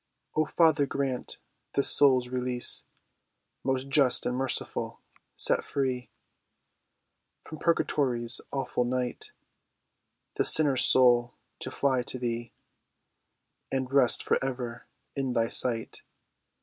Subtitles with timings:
[0.35, 1.37] "O Father, grant
[1.75, 2.85] this soul's release.
[3.63, 4.99] "Most Just and Merciful,
[5.37, 6.09] set free
[7.43, 9.31] From Purgatory's awful night
[10.37, 12.51] This sinner's soul, to fly to Thee,
[13.71, 16.01] And rest for ever in Thy sight."